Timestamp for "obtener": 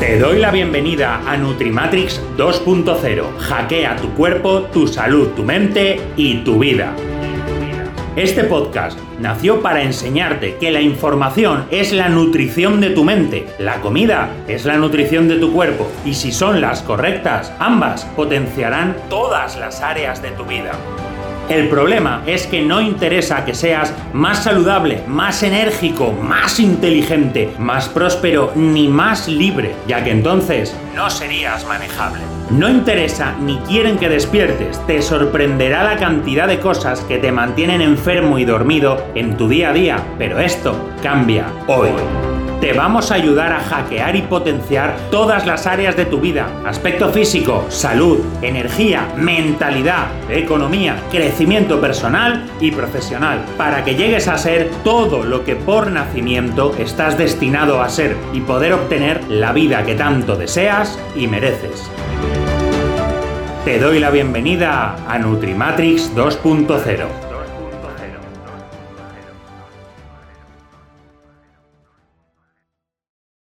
58.74-59.24